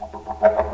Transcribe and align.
El 0.00 0.08
día 0.08 0.69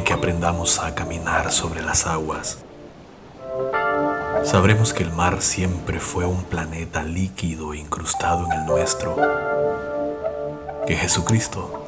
en 0.00 0.04
que 0.04 0.14
aprendamos 0.14 0.78
a 0.78 0.94
caminar 0.94 1.52
sobre 1.52 1.82
las 1.82 2.06
aguas, 2.06 2.60
sabremos 4.44 4.94
que 4.94 5.02
el 5.02 5.12
mar 5.12 5.42
siempre 5.42 6.00
fue 6.00 6.24
un 6.24 6.42
planeta 6.44 7.02
líquido 7.02 7.74
incrustado 7.74 8.46
en 8.46 8.52
el 8.52 8.64
nuestro, 8.64 9.14
que 10.86 10.96
Jesucristo 10.96 11.84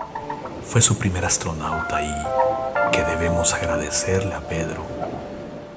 fue 0.67 0.83
su 0.83 0.99
primer 0.99 1.25
astronauta 1.25 2.03
y 2.03 2.93
que 2.93 3.03
debemos 3.03 3.55
agradecerle 3.55 4.35
a 4.35 4.41
Pedro 4.41 4.83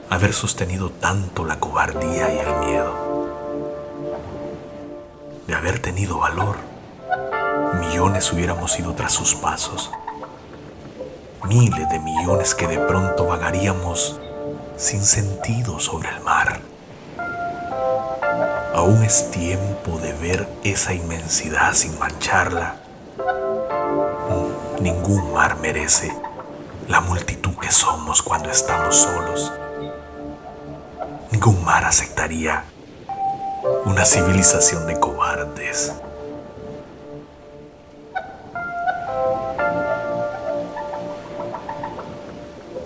haber 0.09 0.33
sostenido 0.33 0.89
tanto 0.89 1.45
la 1.45 1.57
cobardía 1.57 2.33
y 2.33 2.39
el 2.39 2.67
miedo. 2.67 3.29
De 5.47 5.55
haber 5.55 5.79
tenido 5.79 6.17
valor, 6.17 6.57
millones 7.79 8.33
hubiéramos 8.33 8.77
ido 8.77 8.93
tras 8.93 9.13
sus 9.13 9.35
pasos 9.35 9.89
miles 11.47 11.89
de 11.89 11.99
millones 11.99 12.55
que 12.55 12.67
de 12.67 12.79
pronto 12.79 13.25
vagaríamos 13.25 14.19
sin 14.77 15.03
sentido 15.03 15.79
sobre 15.79 16.09
el 16.09 16.21
mar. 16.21 16.59
Aún 18.73 19.03
es 19.03 19.31
tiempo 19.31 19.97
de 19.99 20.13
ver 20.13 20.47
esa 20.63 20.93
inmensidad 20.93 21.73
sin 21.73 21.97
mancharla. 21.97 22.75
Ningún 24.79 25.33
mar 25.33 25.57
merece 25.57 26.13
la 26.87 26.99
multitud 27.01 27.55
que 27.57 27.71
somos 27.71 28.21
cuando 28.21 28.49
estamos 28.49 28.95
solos. 28.95 29.51
Ningún 31.31 31.63
mar 31.63 31.85
aceptaría 31.85 32.65
una 33.85 34.05
civilización 34.05 34.85
de 34.87 34.99
cobardes. 34.99 35.93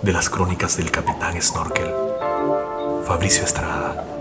De 0.02 0.12
las 0.12 0.30
crónicas 0.30 0.76
del 0.76 0.90
capitán 0.90 1.40
Snorkel, 1.40 1.92
Fabricio 3.06 3.44
Estrada. 3.44 4.19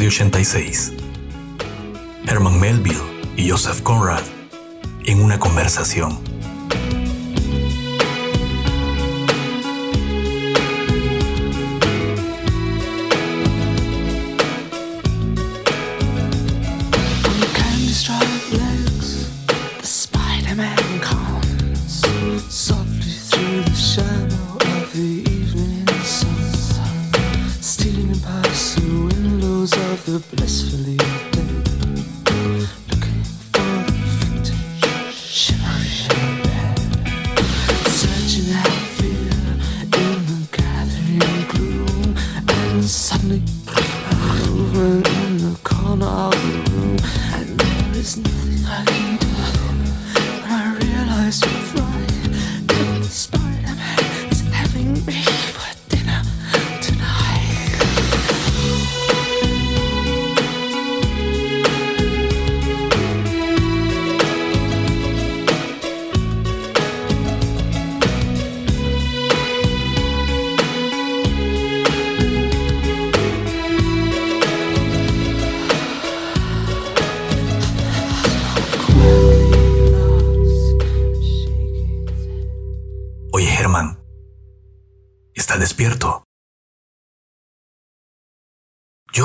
Episodio 0.00 0.28
86. 0.30 0.92
Herman 2.26 2.58
Melville 2.58 2.96
y 3.36 3.50
Joseph 3.50 3.82
Conrad 3.82 4.22
en 5.04 5.22
una 5.22 5.38
conversación. 5.38 6.29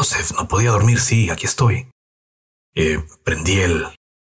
Joseph, 0.06 0.38
no 0.38 0.48
podía 0.48 0.70
dormir, 0.70 1.00
sí, 1.00 1.32
aquí 1.32 1.48
estoy. 1.48 1.90
Eh, 2.76 3.04
prendí 3.24 3.60
el 3.60 3.88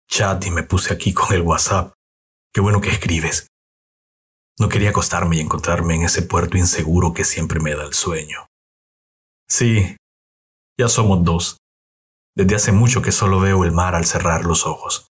chat 0.06 0.44
y 0.44 0.50
me 0.50 0.64
puse 0.64 0.92
aquí 0.92 1.14
con 1.14 1.32
el 1.32 1.40
WhatsApp. 1.40 1.94
Qué 2.52 2.60
bueno 2.60 2.82
que 2.82 2.90
escribes. 2.90 3.46
No 4.58 4.68
quería 4.68 4.90
acostarme 4.90 5.36
y 5.36 5.40
encontrarme 5.40 5.94
en 5.94 6.02
ese 6.02 6.20
puerto 6.20 6.58
inseguro 6.58 7.14
que 7.14 7.24
siempre 7.24 7.58
me 7.58 7.74
da 7.74 7.84
el 7.84 7.94
sueño. 7.94 8.46
Sí, 9.48 9.96
ya 10.78 10.88
somos 10.88 11.24
dos. 11.24 11.56
Desde 12.36 12.56
hace 12.56 12.72
mucho 12.72 13.00
que 13.00 13.10
solo 13.10 13.40
veo 13.40 13.64
el 13.64 13.72
mar 13.72 13.94
al 13.94 14.04
cerrar 14.04 14.44
los 14.44 14.66
ojos. 14.66 15.08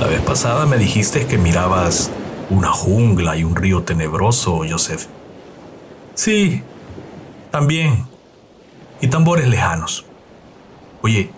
La 0.00 0.06
vez 0.06 0.22
pasada 0.22 0.64
me 0.64 0.78
dijiste 0.78 1.26
que 1.26 1.36
mirabas 1.36 2.10
una 2.48 2.72
jungla 2.72 3.36
y 3.36 3.44
un 3.44 3.54
río 3.54 3.82
tenebroso, 3.82 4.62
Joseph. 4.66 5.04
Sí, 6.14 6.62
también. 7.50 8.06
Y 9.02 9.08
tambores 9.08 9.46
lejanos. 9.46 10.06
Oye, 11.02 11.30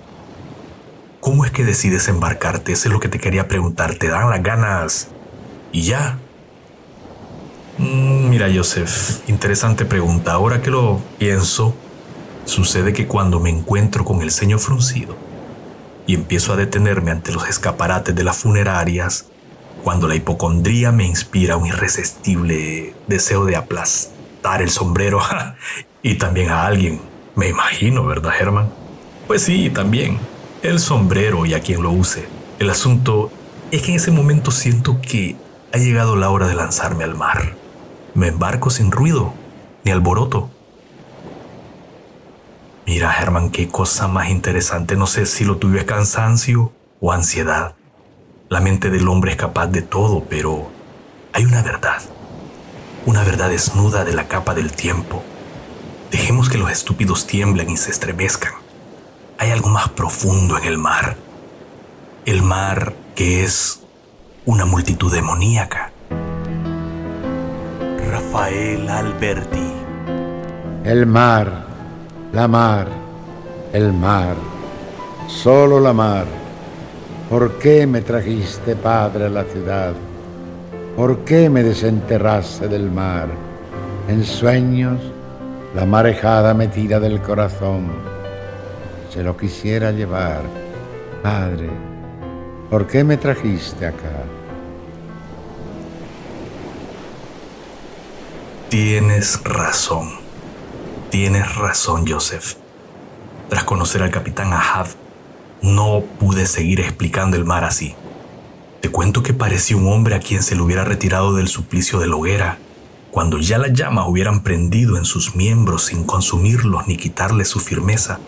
¿cómo 1.18 1.44
es 1.44 1.50
que 1.50 1.64
decides 1.64 2.06
embarcarte? 2.06 2.70
Eso 2.70 2.86
es 2.86 2.92
lo 2.92 3.00
que 3.00 3.08
te 3.08 3.18
quería 3.18 3.48
preguntar. 3.48 3.96
¿Te 3.96 4.06
dan 4.06 4.30
las 4.30 4.44
ganas 4.44 5.08
y 5.72 5.82
ya? 5.82 6.20
Mm, 7.78 8.28
mira, 8.28 8.46
Joseph, 8.54 9.28
interesante 9.28 9.84
pregunta. 9.84 10.34
Ahora 10.34 10.62
que 10.62 10.70
lo 10.70 11.00
pienso, 11.18 11.74
sucede 12.44 12.92
que 12.92 13.08
cuando 13.08 13.40
me 13.40 13.50
encuentro 13.50 14.04
con 14.04 14.22
el 14.22 14.30
ceño 14.30 14.60
fruncido, 14.60 15.16
y 16.06 16.14
empiezo 16.14 16.52
a 16.52 16.56
detenerme 16.56 17.10
ante 17.10 17.32
los 17.32 17.48
escaparates 17.48 18.14
de 18.14 18.24
las 18.24 18.38
funerarias 18.38 19.26
cuando 19.82 20.06
la 20.06 20.14
hipocondría 20.14 20.92
me 20.92 21.04
inspira 21.06 21.56
un 21.56 21.66
irresistible 21.66 22.94
deseo 23.08 23.44
de 23.44 23.56
aplastar 23.56 24.62
el 24.62 24.70
sombrero 24.70 25.20
y 26.02 26.14
también 26.16 26.50
a 26.50 26.66
alguien, 26.66 27.00
me 27.34 27.48
imagino, 27.48 28.04
¿verdad, 28.04 28.32
Herman? 28.38 28.72
Pues 29.26 29.42
sí, 29.42 29.70
también, 29.70 30.18
el 30.62 30.78
sombrero 30.78 31.46
y 31.46 31.54
a 31.54 31.60
quien 31.60 31.82
lo 31.82 31.90
use. 31.90 32.26
El 32.58 32.70
asunto 32.70 33.30
es 33.70 33.82
que 33.82 33.90
en 33.90 33.96
ese 33.96 34.10
momento 34.10 34.50
siento 34.50 35.00
que 35.00 35.36
ha 35.72 35.78
llegado 35.78 36.16
la 36.16 36.30
hora 36.30 36.46
de 36.46 36.54
lanzarme 36.54 37.04
al 37.04 37.16
mar. 37.16 37.54
Me 38.14 38.28
embarco 38.28 38.70
sin 38.70 38.92
ruido 38.92 39.34
ni 39.84 39.90
alboroto 39.90 40.50
Mira, 42.86 43.12
Germán, 43.12 43.50
qué 43.50 43.68
cosa 43.68 44.08
más 44.08 44.28
interesante. 44.28 44.96
No 44.96 45.06
sé 45.06 45.26
si 45.26 45.44
lo 45.44 45.56
tuyo 45.56 45.78
es 45.78 45.84
cansancio 45.84 46.72
o 47.00 47.12
ansiedad. 47.12 47.74
La 48.48 48.60
mente 48.60 48.90
del 48.90 49.06
hombre 49.08 49.30
es 49.30 49.36
capaz 49.36 49.68
de 49.68 49.82
todo, 49.82 50.24
pero 50.28 50.70
hay 51.32 51.44
una 51.44 51.62
verdad. 51.62 52.02
Una 53.06 53.22
verdad 53.22 53.50
desnuda 53.50 54.04
de 54.04 54.14
la 54.14 54.26
capa 54.26 54.54
del 54.54 54.72
tiempo. 54.72 55.22
Dejemos 56.10 56.50
que 56.50 56.58
los 56.58 56.70
estúpidos 56.70 57.26
tiemblen 57.26 57.70
y 57.70 57.76
se 57.76 57.90
estremezcan. 57.90 58.52
Hay 59.38 59.50
algo 59.50 59.68
más 59.68 59.88
profundo 59.90 60.58
en 60.58 60.64
el 60.64 60.76
mar. 60.76 61.16
El 62.26 62.42
mar 62.42 62.94
que 63.14 63.44
es 63.44 63.80
una 64.44 64.64
multitud 64.66 65.12
demoníaca. 65.12 65.92
Rafael 68.10 68.88
Alberti. 68.88 69.72
El 70.84 71.06
mar 71.06 71.71
la 72.32 72.48
mar, 72.48 72.86
el 73.74 73.92
mar, 73.92 74.34
solo 75.28 75.78
la 75.78 75.92
mar. 75.92 76.24
¿Por 77.28 77.58
qué 77.58 77.86
me 77.86 78.00
trajiste, 78.00 78.74
Padre, 78.74 79.26
a 79.26 79.28
la 79.28 79.44
ciudad? 79.44 79.92
¿Por 80.96 81.18
qué 81.24 81.50
me 81.50 81.62
desenterraste 81.62 82.68
del 82.68 82.90
mar? 82.90 83.28
En 84.08 84.24
sueños, 84.24 84.98
la 85.74 85.84
marejada 85.84 86.54
me 86.54 86.68
tira 86.68 86.98
del 87.00 87.20
corazón. 87.20 87.90
Se 89.10 89.22
lo 89.22 89.36
quisiera 89.36 89.92
llevar, 89.92 90.42
Padre. 91.22 91.68
¿Por 92.70 92.86
qué 92.86 93.04
me 93.04 93.18
trajiste 93.18 93.86
acá? 93.86 94.24
Tienes 98.70 99.42
razón. 99.44 100.21
Tienes 101.12 101.56
razón, 101.56 102.06
Joseph. 102.08 102.54
Tras 103.50 103.64
conocer 103.64 104.02
al 104.02 104.10
capitán 104.10 104.54
Ahab, 104.54 104.86
no 105.60 106.02
pude 106.18 106.46
seguir 106.46 106.80
explicando 106.80 107.36
el 107.36 107.44
mar 107.44 107.64
así. 107.64 107.94
Te 108.80 108.88
cuento 108.88 109.22
que 109.22 109.34
parecía 109.34 109.76
un 109.76 109.92
hombre 109.92 110.14
a 110.14 110.20
quien 110.20 110.42
se 110.42 110.56
le 110.56 110.62
hubiera 110.62 110.84
retirado 110.84 111.34
del 111.34 111.48
suplicio 111.48 111.98
de 111.98 112.06
la 112.06 112.16
hoguera, 112.16 112.58
cuando 113.10 113.38
ya 113.38 113.58
las 113.58 113.74
llamas 113.74 114.06
hubieran 114.08 114.42
prendido 114.42 114.96
en 114.96 115.04
sus 115.04 115.36
miembros 115.36 115.84
sin 115.84 116.04
consumirlos 116.04 116.86
ni 116.86 116.96
quitarle 116.96 117.44
su 117.44 117.60
firmeza. 117.60 118.18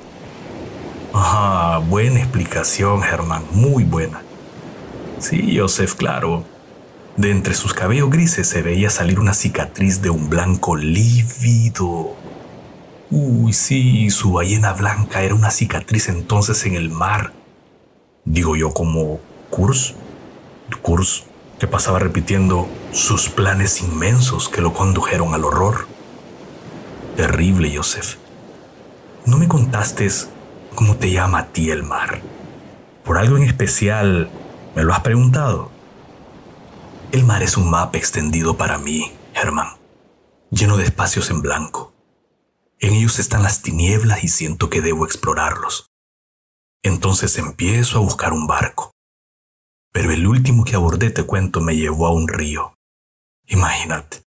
Ajá, 1.15 1.79
buena 1.79 2.21
explicación, 2.21 3.01
Germán, 3.01 3.45
muy 3.53 3.85
buena. 3.85 4.21
Sí, 5.21 5.57
Joseph, 5.59 5.95
claro. 5.95 6.45
De 7.17 7.31
entre 7.31 7.55
sus 7.55 7.73
cabellos 7.73 8.11
grises 8.11 8.47
se 8.47 8.61
veía 8.61 8.91
salir 8.91 9.21
una 9.21 9.33
cicatriz 9.33 10.03
de 10.03 10.11
un 10.11 10.29
blanco 10.29 10.77
lívido 10.77 12.23
Uy, 13.11 13.53
sí, 13.53 14.11
su 14.11 14.33
ballena 14.33 14.73
blanca 14.73 15.23
era 15.23 15.35
una 15.35 15.51
cicatriz 15.51 16.09
entonces 16.09 16.65
en 16.65 16.75
el 16.75 16.91
mar. 16.91 17.33
Digo 18.25 18.57
yo 18.57 18.73
como 18.73 19.21
Kurs. 19.51 19.95
Kurs 20.81 21.25
que 21.59 21.67
pasaba 21.67 21.99
repitiendo 21.99 22.67
sus 22.93 23.29
planes 23.29 23.83
inmensos 23.83 24.49
que 24.49 24.63
lo 24.63 24.73
condujeron 24.73 25.35
al 25.35 25.45
horror. 25.45 25.87
Terrible, 27.17 27.77
Joseph. 27.77 28.17
No 29.27 29.37
me 29.37 29.49
contaste 29.49 30.09
cómo 30.75 30.97
te 30.97 31.13
llama 31.13 31.41
a 31.41 31.47
ti 31.49 31.71
el 31.71 31.83
mar. 31.83 32.23
¿Por 33.05 33.19
algo 33.19 33.37
en 33.37 33.45
especial 33.45 34.31
me 34.75 34.83
lo 34.83 34.95
has 34.95 35.01
preguntado? 35.01 35.71
El 37.13 37.25
mar 37.25 37.43
es 37.43 37.59
un 37.59 37.71
mapa 37.71 37.99
extendido 37.99 38.57
para 38.57 38.79
mí, 38.79 39.13
Herman, 39.35 39.69
lleno 40.51 40.77
de 40.79 40.85
espacios 40.85 41.31
en 41.31 41.43
blanco 41.43 41.94
en 42.81 42.95
ellos 42.95 43.19
están 43.19 43.43
las 43.43 43.63
tinieblas 43.63 44.25
y 44.25 44.29
siento 44.29 44.71
que 44.71 44.81
debo 44.81 45.05
explorarlos. 45.05 45.91
Entonces 46.83 47.39
empiezo 47.39 47.99
a 47.99 48.03
buscar 48.03 48.33
un 48.33 48.47
barco. 48.47 48.93
Pero 49.93 50.11
el 50.13 50.27
último 50.27 50.65
que 50.65 50.75
abordé, 50.75 51.11
te 51.11 51.25
cuento, 51.25 51.61
me 51.61 51.77
llevó 51.77 52.07
a 52.07 52.13
un 52.13 52.29
río. 52.29 52.75
Imagínate, 53.47 54.23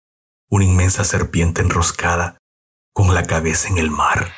una 0.49 0.65
inmensa 0.65 1.03
serpiente 1.03 1.61
enroscada 1.61 2.37
con 2.93 3.13
la 3.15 3.23
cabeza 3.23 3.69
en 3.69 3.77
el 3.77 3.89
mar. 3.89 4.33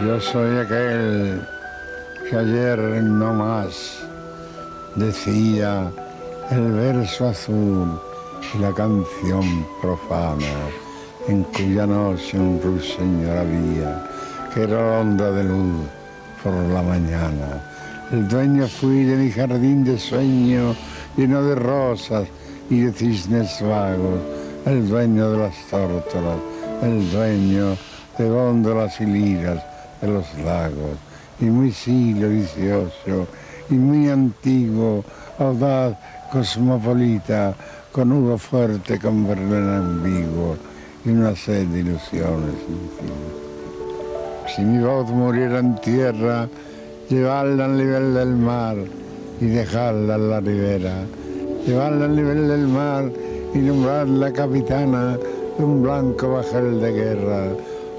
Yo 0.00 0.20
soy 0.20 0.58
aquel 0.58 1.46
que 2.28 2.36
ayer 2.36 2.78
no 3.02 3.32
más 3.32 4.02
decía 4.96 5.92
el 6.50 6.72
verso 6.72 7.28
azul 7.28 8.00
y 8.52 8.58
la 8.58 8.74
canción 8.74 9.66
profana 9.80 10.70
en 11.28 11.44
cuya 11.44 11.86
noche 11.86 12.38
un 12.38 12.60
ruiseñor 12.60 13.38
había, 13.38 14.04
que 14.52 14.62
era 14.62 15.00
onda 15.00 15.30
de 15.30 15.44
luz 15.44 15.86
por 16.42 16.52
la 16.52 16.82
mañana. 16.82 17.62
El 18.10 18.28
dueño 18.28 18.66
fui 18.66 19.04
de 19.04 19.16
mi 19.16 19.30
jardín 19.30 19.84
de 19.84 19.98
sueño, 19.98 20.74
lleno 21.16 21.42
de 21.42 21.54
rosas 21.54 22.28
y 22.68 22.80
de 22.80 22.92
cisnes 22.92 23.60
vagos, 23.62 24.20
el 24.66 24.88
dueño 24.88 25.30
de 25.30 25.38
las 25.38 25.56
tórtolas, 25.70 26.38
el 26.82 27.10
dueño 27.10 27.76
de 28.18 28.28
góndolas 28.28 29.00
y 29.00 29.06
liras 29.06 29.62
de 30.00 30.08
los 30.08 30.26
lagos, 30.44 30.98
y 31.40 31.44
muy 31.44 31.72
siglo 31.72 32.28
vicioso, 32.28 33.26
y 33.70 33.74
muy 33.74 34.10
antiguo, 34.10 35.04
audaz, 35.38 35.96
cosmopolita, 36.30 37.54
con 37.92 38.12
hugo 38.12 38.38
fuerte, 38.38 38.98
con 38.98 39.26
verdad 39.26 39.78
ambiguo, 39.78 40.56
y 41.04 41.10
una 41.10 41.34
sed 41.34 41.66
de 41.68 41.80
ilusiones 41.80 42.54
Si 44.54 44.62
mi 44.62 44.82
voz 44.82 45.08
muriera 45.10 45.58
en 45.58 45.74
tierra, 45.80 46.48
llevarla 47.08 47.64
al 47.64 47.76
nivel 47.76 48.14
del 48.14 48.36
mar 48.36 48.76
y 49.40 49.46
dejarla 49.46 50.14
en 50.14 50.30
la 50.30 50.40
ribera, 50.40 50.94
llevarla 51.66 52.04
al 52.04 52.16
nivel 52.16 52.48
del 52.48 52.68
mar 52.68 53.10
y 53.54 53.58
nombrarla 53.58 54.32
capitana 54.32 55.18
de 55.58 55.64
un 55.64 55.82
blanco 55.82 56.32
bajel 56.32 56.80
de 56.80 56.92
guerra. 56.92 57.48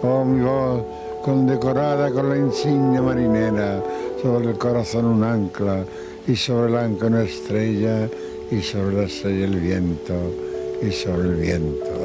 Oh, 0.01 0.23
mi 0.23 0.41
voz, 0.41 0.83
condecorada 1.23 2.11
con 2.11 2.29
la 2.29 2.37
insignia 2.37 3.01
marinera, 3.01 3.81
sobre 4.21 4.51
el 4.51 4.57
corazón 4.57 5.05
un 5.05 5.23
ancla 5.23 5.83
y 6.27 6.35
sobre 6.35 6.71
el 6.71 6.77
ancla 6.77 7.07
una 7.07 7.23
estrella 7.23 8.07
y 8.51 8.61
sobre 8.61 8.95
la 8.95 9.03
estrella 9.03 9.45
el 9.45 9.59
viento 9.59 10.13
y 10.81 10.91
sobre 10.91 11.29
el 11.29 11.35
viento. 11.35 12.02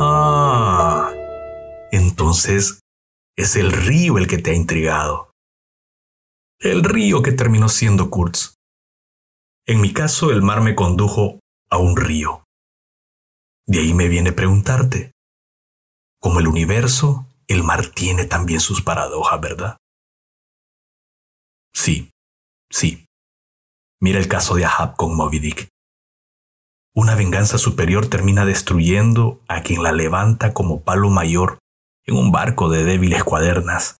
Ah, 0.00 1.12
entonces 1.92 2.80
es 3.36 3.56
el 3.56 3.70
río 3.72 4.18
el 4.18 4.26
que 4.26 4.38
te 4.38 4.50
ha 4.50 4.54
intrigado. 4.54 5.30
el 6.62 6.84
río 6.84 7.22
que 7.22 7.32
terminó 7.32 7.70
siendo 7.70 8.10
Kurtz. 8.10 8.54
En 9.66 9.80
mi 9.80 9.94
caso, 9.94 10.30
el 10.30 10.42
mar 10.42 10.60
me 10.60 10.74
condujo 10.74 11.40
a 11.70 11.78
un 11.78 11.96
río. 11.96 12.44
De 13.66 13.78
ahí 13.78 13.94
me 13.94 14.08
viene 14.08 14.32
preguntarte, 14.32 15.12
como 16.20 16.40
el 16.40 16.48
universo, 16.48 17.28
el 17.48 17.62
mar 17.62 17.86
tiene 17.86 18.26
también 18.26 18.60
sus 18.60 18.82
paradojas, 18.82 19.40
¿verdad? 19.40 19.76
Sí, 21.72 22.10
sí. 22.70 23.06
Mira 24.00 24.18
el 24.18 24.28
caso 24.28 24.54
de 24.54 24.64
Ahab 24.66 24.96
con 24.96 25.16
Moby 25.16 25.38
Dick. 25.38 25.68
Una 26.94 27.14
venganza 27.14 27.56
superior 27.56 28.08
termina 28.08 28.44
destruyendo 28.44 29.40
a 29.46 29.62
quien 29.62 29.82
la 29.82 29.92
levanta 29.92 30.52
como 30.52 30.82
palo 30.82 31.08
mayor 31.08 31.58
en 32.04 32.16
un 32.16 32.32
barco 32.32 32.68
de 32.68 32.84
débiles 32.84 33.22
cuadernas. 33.22 33.98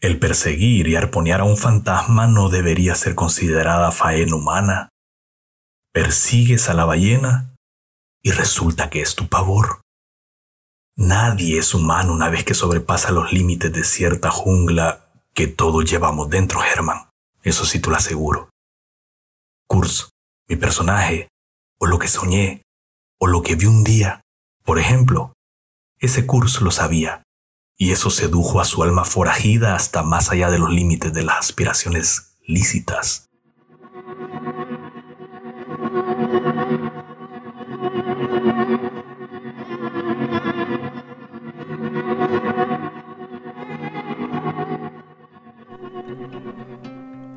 El 0.00 0.18
perseguir 0.18 0.88
y 0.88 0.96
arponear 0.96 1.40
a 1.40 1.44
un 1.44 1.58
fantasma 1.58 2.26
no 2.26 2.48
debería 2.48 2.94
ser 2.94 3.14
considerada 3.14 3.92
faena 3.92 4.34
humana. 4.34 4.88
Persigues 5.92 6.70
a 6.70 6.74
la 6.74 6.86
ballena 6.86 7.54
y 8.22 8.30
resulta 8.30 8.88
que 8.88 9.02
es 9.02 9.14
tu 9.14 9.28
pavor. 9.28 9.82
Nadie 10.96 11.58
es 11.58 11.74
humano 11.74 12.14
una 12.14 12.30
vez 12.30 12.44
que 12.44 12.54
sobrepasa 12.54 13.12
los 13.12 13.30
límites 13.30 13.72
de 13.72 13.84
cierta 13.84 14.30
jungla 14.30 15.12
que 15.34 15.48
todos 15.48 15.84
llevamos 15.84 16.30
dentro, 16.30 16.62
Herman. 16.64 17.10
Eso 17.42 17.66
sí 17.66 17.78
te 17.78 17.90
lo 17.90 17.96
aseguro. 17.96 18.48
Kurz, 19.66 20.08
mi 20.48 20.56
personaje, 20.56 21.28
o 21.80 21.86
lo 21.86 21.98
que 21.98 22.08
soñé, 22.08 22.62
o 23.18 23.26
lo 23.26 23.42
que 23.42 23.54
vi 23.54 23.64
un 23.64 23.82
día. 23.82 24.20
Por 24.64 24.78
ejemplo, 24.78 25.32
ese 25.98 26.26
curso 26.26 26.62
lo 26.62 26.70
sabía, 26.70 27.22
y 27.78 27.92
eso 27.92 28.10
sedujo 28.10 28.60
a 28.60 28.66
su 28.66 28.82
alma 28.82 29.04
forajida 29.04 29.74
hasta 29.74 30.02
más 30.02 30.30
allá 30.30 30.50
de 30.50 30.58
los 30.58 30.70
límites 30.70 31.12
de 31.14 31.24
las 31.24 31.38
aspiraciones 31.38 32.36
lícitas. 32.46 33.26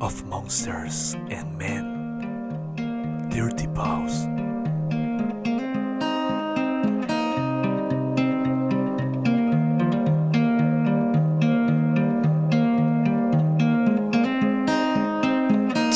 Of 0.00 0.22
monsters 0.24 1.14
and 1.30 1.56
men, 1.56 3.30
dirty 3.30 3.66
paws. 3.68 4.33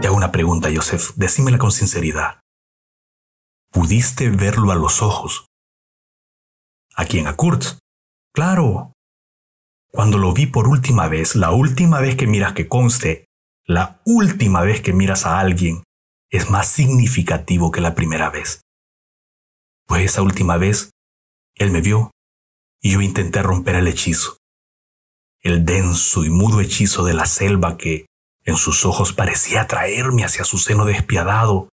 Te 0.00 0.06
hago 0.06 0.16
una 0.16 0.32
pregunta, 0.32 0.70
Joseph. 0.74 1.10
Decímela 1.16 1.58
con 1.58 1.72
sinceridad. 1.72 2.40
¿Pudiste 3.70 4.30
verlo 4.30 4.72
a 4.72 4.74
los 4.74 5.02
ojos? 5.02 5.44
¿A 6.96 7.04
quién? 7.04 7.26
¿A 7.26 7.36
Kurt? 7.36 7.78
Claro. 8.32 8.94
Cuando 9.92 10.16
lo 10.16 10.32
vi 10.32 10.46
por 10.46 10.68
última 10.68 11.08
vez, 11.08 11.36
la 11.36 11.50
última 11.50 12.00
vez 12.00 12.16
que 12.16 12.26
miras 12.26 12.54
que 12.54 12.66
conste, 12.66 13.26
la 13.66 14.00
última 14.06 14.62
vez 14.62 14.80
que 14.80 14.94
miras 14.94 15.26
a 15.26 15.38
alguien, 15.38 15.82
es 16.30 16.48
más 16.48 16.66
significativo 16.68 17.70
que 17.70 17.82
la 17.82 17.94
primera 17.94 18.30
vez. 18.30 18.62
Pues 19.86 20.04
esa 20.06 20.22
última 20.22 20.56
vez, 20.56 20.90
él 21.56 21.72
me 21.72 21.82
vio 21.82 22.10
y 22.80 22.92
yo 22.92 23.02
intenté 23.02 23.42
romper 23.42 23.74
el 23.74 23.88
hechizo. 23.88 24.38
El 25.42 25.66
denso 25.66 26.24
y 26.24 26.30
mudo 26.30 26.60
hechizo 26.60 27.04
de 27.04 27.12
la 27.14 27.26
selva 27.26 27.76
que 27.76 28.06
en 28.50 28.56
sus 28.56 28.84
ojos 28.84 29.12
parecía 29.12 29.62
atraerme 29.62 30.24
hacia 30.24 30.44
su 30.44 30.58
seno 30.58 30.84
despiadado 30.84 31.68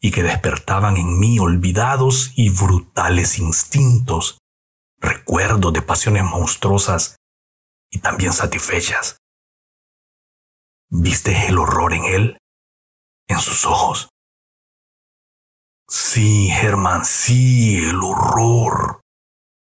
y 0.00 0.10
que 0.10 0.22
despertaban 0.22 0.96
en 0.96 1.18
mí 1.18 1.38
olvidados 1.38 2.32
y 2.34 2.50
brutales 2.50 3.38
instintos, 3.38 4.38
recuerdos 4.98 5.72
de 5.72 5.82
pasiones 5.82 6.24
monstruosas 6.24 7.16
y 7.90 8.00
también 8.00 8.32
satisfechas. 8.32 9.16
¿Viste 10.90 11.46
el 11.46 11.58
horror 11.58 11.92
en 11.94 12.04
él? 12.04 12.38
¿En 13.28 13.38
sus 13.38 13.64
ojos? 13.64 14.08
Sí, 15.88 16.48
Germán, 16.48 17.04
sí, 17.04 17.76
el 17.76 18.00
horror. 18.02 19.02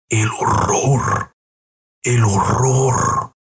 El 0.09 0.29
horror. 0.31 1.33
El 2.03 2.25
horror. 2.25 3.36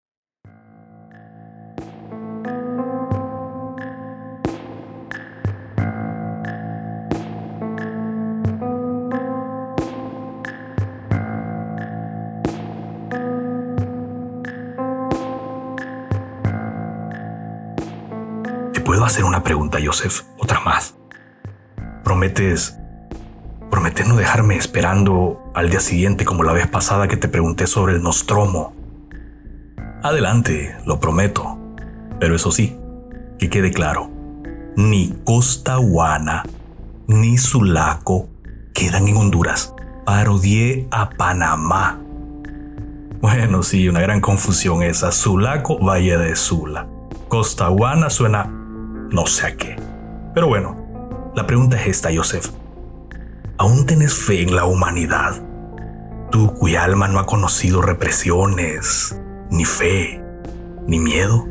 Puedo 19.03 19.11
hacer 19.11 19.25
una 19.25 19.43
pregunta, 19.43 19.81
Joseph, 19.85 20.21
otra 20.39 20.61
más. 20.61 20.95
¿Prometes... 22.05 22.79
¿Prometes 23.69 24.07
no 24.07 24.15
dejarme 24.15 24.55
esperando 24.55 25.43
al 25.57 25.71
día 25.71 25.81
siguiente 25.81 26.25
como 26.25 26.45
la 26.45 26.53
vez 26.53 26.69
pasada 26.69 27.09
que 27.09 27.17
te 27.17 27.27
pregunté 27.27 27.67
sobre 27.67 27.95
el 27.95 28.03
Nostromo? 28.05 28.77
Adelante, 30.05 30.77
lo 30.87 31.01
prometo. 31.01 31.59
Pero 32.21 32.37
eso 32.37 32.53
sí, 32.53 32.79
que 33.41 33.51
quede 33.51 33.73
claro, 33.73 34.09
ni 34.77 35.13
Costa 35.25 35.79
Guana 35.79 36.45
ni 37.09 37.39
Sulaco 37.39 38.29
quedan 38.73 39.09
en 39.09 39.17
Honduras. 39.17 39.75
Parodié 40.07 40.87
a 40.93 41.11
Panamá. 41.11 41.99
Bueno, 43.21 43.65
sí, 43.65 43.89
una 43.89 44.01
gran 44.01 44.21
confusión 44.21 44.85
esa. 44.85 45.11
Sulaco, 45.11 45.81
Valle 45.81 46.19
de 46.19 46.37
Sula. 46.37 46.87
Costaguana 47.27 48.09
suena 48.09 48.62
no 49.13 49.27
sé 49.27 49.47
a 49.47 49.57
qué. 49.57 49.77
Pero 50.35 50.49
bueno, 50.49 50.77
la 51.35 51.47
pregunta 51.47 51.81
es 51.81 51.87
esta, 51.87 52.11
Joseph. 52.15 52.47
¿Aún 53.59 53.87
tienes 53.87 54.15
fe 54.15 54.43
en 54.43 54.57
la 54.57 54.65
humanidad? 54.65 55.43
Tú 56.31 56.55
cuya 56.55 56.85
alma 56.85 57.09
no 57.09 57.19
ha 57.19 57.27
conocido 57.27 57.83
represiones, 57.83 59.17
ni 59.51 59.65
fe, 59.65 60.23
ni 60.87 60.99
miedo. 60.99 61.47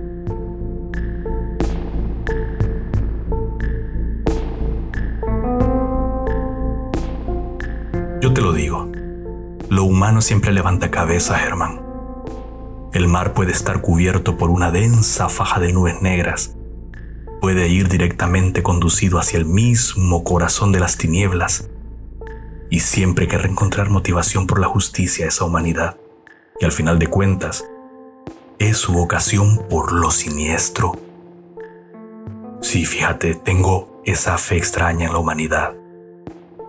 Yo 8.22 8.34
te 8.34 8.41
lo 8.41 8.53
digo, 8.53 8.91
lo 9.70 9.84
humano 9.84 10.22
siempre 10.22 10.51
levanta 10.51 10.91
cabeza, 10.91 11.38
Germán. 11.38 11.82
El 12.94 13.08
mar 13.08 13.34
puede 13.34 13.51
estar 13.51 13.82
cubierto 13.82 14.38
por 14.38 14.50
una 14.50 14.72
densa 14.72 15.30
faja 15.30 15.60
de 15.60 15.72
nubes 15.74 16.01
negras. 16.01 16.56
Puede 17.41 17.67
ir 17.67 17.89
directamente 17.89 18.62
conducido 18.62 19.17
hacia 19.17 19.39
el 19.39 19.45
mismo 19.45 20.24
corazón 20.24 20.71
de 20.71 20.79
las 20.79 20.98
tinieblas. 20.98 21.69
Y 22.69 22.81
siempre 22.81 23.27
que 23.27 23.39
reencontrar 23.39 23.89
motivación 23.89 24.45
por 24.45 24.60
la 24.60 24.67
justicia 24.67 25.25
a 25.25 25.29
esa 25.29 25.43
humanidad. 25.43 25.98
Y 26.60 26.65
al 26.65 26.71
final 26.71 27.00
de 27.00 27.07
cuentas, 27.07 27.65
es 28.60 28.77
su 28.77 28.93
vocación 28.93 29.65
por 29.69 29.91
lo 29.91 30.12
siniestro. 30.12 30.93
Sí, 32.62 32.86
fíjate, 32.86 33.33
tengo 33.33 34.00
esa 34.05 34.38
fe 34.38 34.57
extraña 34.57 35.07
en 35.07 35.13
la 35.13 35.17
humanidad. 35.17 35.74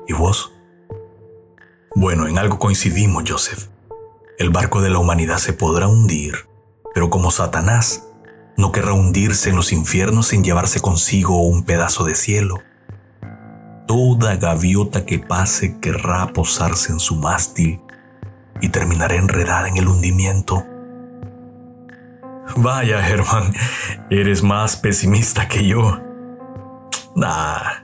¿Y 0.08 0.14
vos? 0.14 0.54
Bueno, 1.94 2.26
en 2.26 2.38
algo 2.38 2.58
coincidimos, 2.58 3.24
Joseph. 3.28 3.68
El 4.38 4.48
barco 4.48 4.80
de 4.80 4.88
la 4.88 4.98
humanidad 4.98 5.36
se 5.36 5.52
podrá 5.52 5.86
hundir, 5.86 6.48
pero 6.94 7.10
como 7.10 7.30
Satanás, 7.30 8.08
no 8.62 8.70
querrá 8.70 8.92
hundirse 8.92 9.50
en 9.50 9.56
los 9.56 9.72
infiernos 9.72 10.28
sin 10.28 10.44
llevarse 10.44 10.78
consigo 10.78 11.42
un 11.48 11.64
pedazo 11.64 12.04
de 12.04 12.14
cielo. 12.14 12.60
Toda 13.88 14.36
gaviota 14.36 15.04
que 15.04 15.18
pase 15.18 15.80
querrá 15.80 16.32
posarse 16.32 16.92
en 16.92 17.00
su 17.00 17.16
mástil 17.16 17.80
y 18.60 18.68
terminará 18.68 19.16
enredada 19.16 19.66
en 19.66 19.78
el 19.78 19.88
hundimiento. 19.88 20.64
Vaya, 22.54 23.04
Herman, 23.04 23.52
eres 24.10 24.44
más 24.44 24.76
pesimista 24.76 25.48
que 25.48 25.66
yo. 25.66 25.98
Nah, 27.16 27.82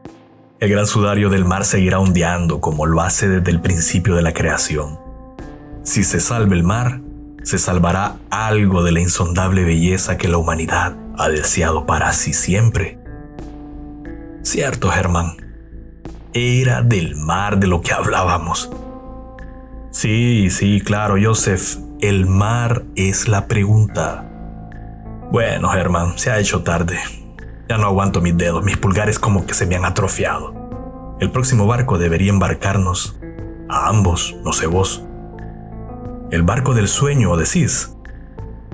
el 0.61 0.71
gran 0.71 0.87
sudario 0.87 1.29
del 1.29 1.45
mar 1.45 1.65
seguirá 1.65 1.99
ondeando 1.99 2.61
como 2.61 2.87
lo 2.87 3.01
hace 3.01 3.29
desde 3.29 3.51
el 3.51 3.61
principio 3.61 4.15
de 4.15 4.23
la 4.23 4.33
creación. 4.33 4.97
Si 5.83 6.05
se 6.05 6.21
salva 6.21 6.55
el 6.55 6.63
mar, 6.63 7.01
se 7.49 7.57
salvará 7.57 8.19
algo 8.29 8.83
de 8.83 8.93
la 8.93 9.01
insondable 9.01 9.65
belleza 9.65 10.19
que 10.19 10.29
la 10.29 10.37
humanidad 10.37 10.99
ha 11.17 11.31
deseado 11.31 11.87
para 11.87 12.13
sí 12.13 12.35
siempre. 12.35 12.99
Cierto, 14.43 14.91
Germán. 14.91 15.33
Era 16.35 16.83
del 16.83 17.17
mar 17.17 17.59
de 17.59 17.67
lo 17.67 17.81
que 17.81 17.95
hablábamos. 17.95 18.71
Sí, 19.91 20.51
sí, 20.51 20.83
claro, 20.83 21.15
Joseph. 21.19 21.79
El 22.03 22.27
mar 22.27 22.85
es 22.97 23.29
la 23.29 23.49
pregunta. 23.49 24.31
Bueno, 25.33 25.71
Germán, 25.71 26.19
se 26.19 26.31
ha 26.31 26.39
hecho 26.39 26.63
tarde. 26.63 26.99
Ya 27.67 27.79
no 27.79 27.87
aguanto 27.87 28.21
mis 28.21 28.37
dedos, 28.37 28.63
mis 28.63 28.77
pulgares 28.77 29.19
como 29.19 29.47
que 29.47 29.55
se 29.55 29.65
me 29.65 29.75
han 29.75 29.87
atrofiado. 29.87 31.17
El 31.19 31.31
próximo 31.31 31.67
barco 31.67 31.97
debería 31.97 32.29
embarcarnos. 32.29 33.19
A 33.71 33.89
ambos, 33.89 34.37
no 34.45 34.53
sé 34.53 34.67
vos. 34.67 35.08
El 36.31 36.43
barco 36.43 36.75
del 36.75 36.89
sueño, 36.89 37.37
decís. 37.37 37.95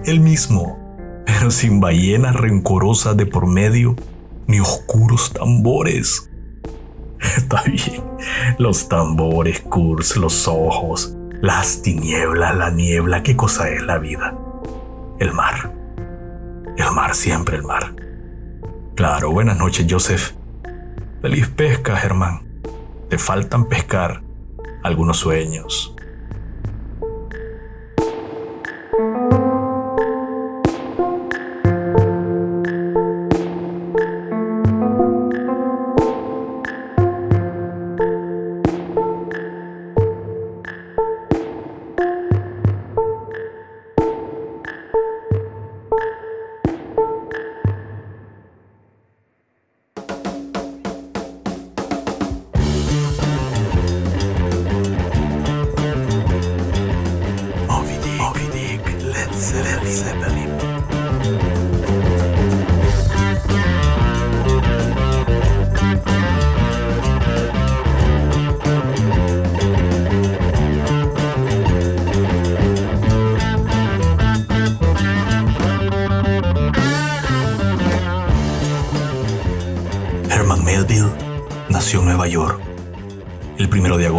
El 0.05 0.19
mismo, 0.19 0.77
pero 1.25 1.53
sin 1.53 1.81
ballenas 1.81 2.35
rencorosas 2.35 3.17
de 3.17 3.27
por 3.27 3.47
medio, 3.47 3.95
ni 4.49 4.59
oscuros 4.59 5.33
tambores. 5.33 6.31
Está 7.37 7.63
bien. 7.63 8.03
Los 8.59 8.89
tambores, 8.89 9.61
Kurz, 9.61 10.17
los 10.17 10.49
ojos, 10.49 11.17
las 11.41 11.81
tinieblas, 11.83 12.57
la 12.57 12.71
niebla, 12.71 13.23
¿qué 13.23 13.37
cosa 13.37 13.69
es 13.71 13.83
la 13.83 13.99
vida? 13.99 14.37
El 15.21 15.33
mar. 15.33 15.73
El 16.77 16.91
mar, 16.91 17.15
siempre 17.15 17.57
el 17.57 17.63
mar. 17.63 17.95
Claro, 18.97 19.31
buenas 19.31 19.59
noches, 19.59 19.87
Joseph. 19.89 20.33
Feliz 21.23 21.49
pesca, 21.49 21.97
Germán. 21.97 22.43
Te 23.09 23.17
faltan 23.17 23.69
pescar 23.69 24.23
algunos 24.83 25.19
sueños. 25.19 25.94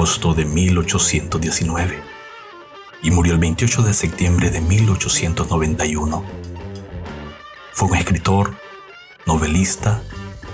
De 0.05 0.45
1819 0.45 1.99
y 3.01 3.09
murió 3.09 3.33
el 3.33 3.39
28 3.39 3.81
de 3.81 3.93
septiembre 3.95 4.51
de 4.51 4.61
1891. 4.61 6.23
Fue 7.73 7.89
un 7.89 7.95
escritor, 7.95 8.55
novelista, 9.25 10.03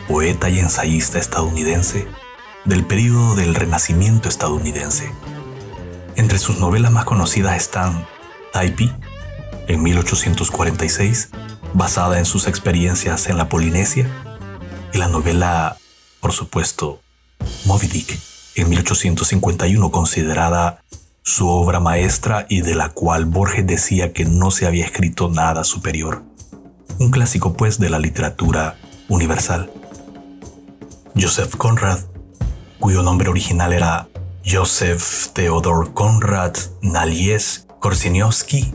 poeta 0.07 0.49
y 0.49 0.59
ensayista 0.59 1.19
estadounidense 1.19 2.07
del 2.63 2.85
período 2.85 3.35
del 3.35 3.53
Renacimiento 3.53 4.29
estadounidense. 4.29 5.11
Entre 6.15 6.39
sus 6.39 6.57
novelas 6.57 6.93
más 6.93 7.03
conocidas 7.03 7.57
están 7.57 8.07
Typee, 8.53 8.95
en 9.67 9.83
1846, 9.83 11.29
basada 11.73 12.19
en 12.19 12.25
sus 12.25 12.47
experiencias 12.47 13.27
en 13.27 13.35
la 13.37 13.49
Polinesia, 13.49 14.09
y 14.93 14.97
la 14.97 15.09
novela, 15.09 15.77
por 16.21 16.31
supuesto, 16.31 17.01
Moby 17.65 17.87
Dick, 17.87 18.30
en 18.55 18.69
1851, 18.69 19.91
considerada 19.91 20.83
su 21.23 21.47
obra 21.47 21.79
maestra 21.79 22.45
y 22.49 22.61
de 22.61 22.75
la 22.75 22.89
cual 22.89 23.25
Borges 23.25 23.65
decía 23.65 24.11
que 24.11 24.25
no 24.25 24.51
se 24.51 24.65
había 24.65 24.85
escrito 24.85 25.29
nada 25.29 25.63
superior. 25.63 26.23
Un 26.99 27.11
clásico, 27.11 27.53
pues, 27.53 27.79
de 27.79 27.89
la 27.89 27.99
literatura 27.99 28.77
universal. 29.07 29.71
Joseph 31.15 31.55
Conrad, 31.55 31.99
cuyo 32.79 33.03
nombre 33.03 33.29
original 33.29 33.73
era 33.73 34.07
Joseph 34.45 35.27
Theodor 35.33 35.93
Conrad 35.93 36.55
Nalies 36.81 37.67
Korsiniowski, 37.79 38.73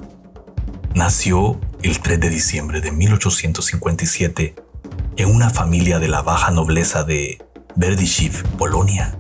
nació 0.94 1.60
el 1.82 2.00
3 2.00 2.20
de 2.20 2.30
diciembre 2.30 2.80
de 2.80 2.92
1857 2.92 4.54
en 5.16 5.34
una 5.34 5.50
familia 5.50 5.98
de 5.98 6.08
la 6.08 6.22
baja 6.22 6.50
nobleza 6.50 7.04
de 7.04 7.42
Berdychiv, 7.74 8.42
Polonia, 8.58 9.18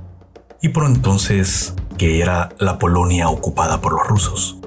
y 0.66 0.68
por 0.68 0.84
entonces 0.84 1.74
que 1.96 2.20
era 2.20 2.48
la 2.58 2.80
Polonia 2.80 3.28
ocupada 3.28 3.80
por 3.80 3.92
los 3.92 4.04
rusos. 4.04 4.58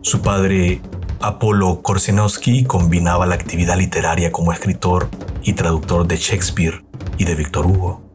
Su 0.00 0.22
padre, 0.22 0.80
Apolo 1.20 1.82
Korsenowski, 1.82 2.64
combinaba 2.64 3.26
la 3.26 3.34
actividad 3.34 3.76
literaria 3.76 4.32
como 4.32 4.54
escritor 4.54 5.10
y 5.42 5.52
traductor 5.52 6.06
de 6.06 6.16
Shakespeare 6.16 6.82
y 7.18 7.24
de 7.24 7.34
Victor 7.34 7.66
Hugo. 7.66 8.10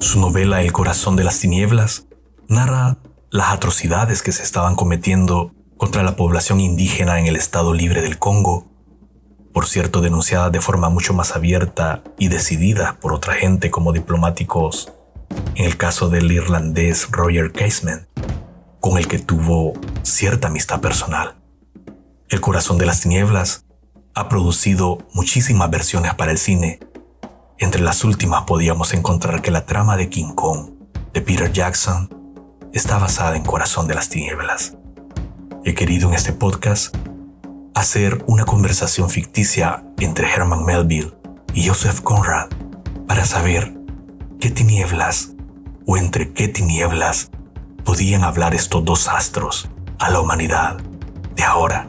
Su 0.00 0.20
novela 0.20 0.60
El 0.60 0.72
corazón 0.72 1.16
de 1.16 1.24
las 1.24 1.40
tinieblas 1.40 2.08
narra 2.46 2.98
las 3.30 3.50
atrocidades 3.50 4.20
que 4.20 4.32
se 4.32 4.42
estaban 4.42 4.74
cometiendo 4.74 5.54
contra 5.78 6.02
la 6.02 6.14
población 6.14 6.60
indígena 6.60 7.20
en 7.20 7.26
el 7.26 7.36
Estado 7.36 7.72
Libre 7.72 8.02
del 8.02 8.18
Congo, 8.18 8.70
por 9.54 9.66
cierto 9.66 10.02
denunciada 10.02 10.50
de 10.50 10.60
forma 10.60 10.90
mucho 10.90 11.14
más 11.14 11.34
abierta 11.34 12.02
y 12.18 12.28
decidida 12.28 12.98
por 13.00 13.14
otra 13.14 13.32
gente 13.32 13.70
como 13.70 13.94
diplomáticos 13.94 14.92
en 15.54 15.64
el 15.64 15.76
caso 15.76 16.08
del 16.08 16.30
irlandés 16.30 17.08
Roger 17.10 17.52
Casement, 17.52 18.06
con 18.80 18.98
el 18.98 19.06
que 19.06 19.18
tuvo 19.18 19.74
cierta 20.02 20.48
amistad 20.48 20.80
personal. 20.80 21.36
El 22.28 22.40
corazón 22.40 22.78
de 22.78 22.86
las 22.86 23.00
tinieblas 23.00 23.66
ha 24.14 24.28
producido 24.28 25.06
muchísimas 25.14 25.70
versiones 25.70 26.14
para 26.14 26.32
el 26.32 26.38
cine. 26.38 26.80
Entre 27.58 27.80
las 27.80 28.04
últimas 28.04 28.42
podíamos 28.42 28.94
encontrar 28.94 29.42
que 29.42 29.50
la 29.50 29.66
trama 29.66 29.96
de 29.96 30.08
King 30.08 30.34
Kong 30.34 30.70
de 31.12 31.20
Peter 31.20 31.52
Jackson 31.52 32.08
está 32.72 32.98
basada 32.98 33.36
en 33.36 33.44
Corazón 33.44 33.86
de 33.86 33.94
las 33.94 34.08
Tinieblas. 34.08 34.76
He 35.64 35.74
querido 35.74 36.08
en 36.08 36.14
este 36.14 36.32
podcast 36.32 36.96
hacer 37.74 38.24
una 38.26 38.44
conversación 38.44 39.10
ficticia 39.10 39.84
entre 39.98 40.28
Herman 40.30 40.64
Melville 40.64 41.14
y 41.54 41.68
Joseph 41.68 42.00
Conrad 42.00 42.48
para 43.06 43.24
saber 43.24 43.81
qué 44.42 44.50
tinieblas 44.50 45.34
o 45.86 45.96
entre 45.96 46.32
qué 46.32 46.48
tinieblas 46.48 47.30
podían 47.84 48.24
hablar 48.24 48.56
estos 48.56 48.84
dos 48.84 49.06
astros 49.06 49.68
a 50.00 50.10
la 50.10 50.18
humanidad 50.18 50.78
de 51.36 51.44
ahora. 51.44 51.88